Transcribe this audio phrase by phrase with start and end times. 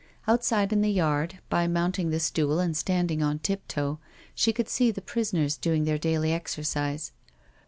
[0.27, 3.99] Outside in the yard, by mounting the stool and standing on tip toe,
[4.33, 7.11] she could see the prison ers doing their daily exercise.